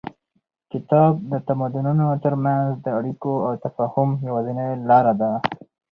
کتاب 0.71 1.13
د 1.31 1.33
تمدنونو 1.47 2.05
تر 2.23 2.33
منځ 2.43 2.69
د 2.85 2.87
اړیکو 2.99 3.33
او 3.47 3.51
تفاهم 3.65 4.09
یوازینۍ 4.27 4.69
لاره 4.89 5.13
ده. 5.21 5.31